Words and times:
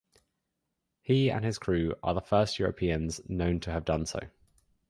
He 1.03 1.29
and 1.29 1.45
his 1.45 1.59
crew 1.59 1.93
are 2.01 2.15
the 2.15 2.21
first 2.23 2.57
Europeans 2.57 3.21
known 3.29 3.59
to 3.59 3.71
have 3.71 3.85
done 3.85 4.07
so. 4.07 4.21